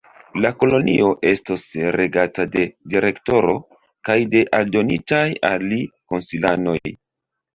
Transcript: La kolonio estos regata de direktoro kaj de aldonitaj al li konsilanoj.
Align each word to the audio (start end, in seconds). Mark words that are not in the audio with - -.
La 0.43 0.49
kolonio 0.61 1.09
estos 1.31 1.65
regata 1.95 2.45
de 2.55 2.63
direktoro 2.95 3.53
kaj 4.09 4.17
de 4.31 4.41
aldonitaj 4.61 5.23
al 5.51 5.69
li 5.75 5.81
konsilanoj. 6.15 6.77